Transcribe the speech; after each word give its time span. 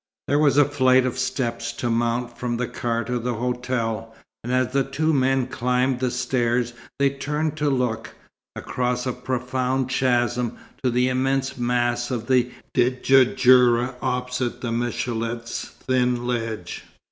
There 0.27 0.39
was 0.39 0.57
a 0.57 0.65
flight 0.65 1.05
of 1.05 1.19
steps 1.19 1.71
to 1.73 1.87
mount 1.91 2.35
from 2.35 2.57
the 2.57 2.65
car 2.67 3.03
to 3.03 3.19
the 3.19 3.35
hotel, 3.35 4.15
and 4.43 4.51
as 4.51 4.69
the 4.73 4.83
two 4.83 5.13
men 5.13 5.45
climbed 5.45 5.99
the 5.99 6.09
stairs 6.09 6.73
they 6.97 7.11
turned 7.11 7.55
to 7.57 7.69
look, 7.69 8.15
across 8.55 9.05
a 9.05 9.13
profound 9.13 9.89
chasm, 9.89 10.57
to 10.83 10.89
the 10.89 11.07
immense 11.07 11.55
mass 11.55 12.09
of 12.09 12.25
the 12.25 12.49
Djurdjura 12.75 13.93
opposite 14.01 14.61
Michélet's 14.61 15.65
thin 15.67 16.25
ledge. 16.25 16.83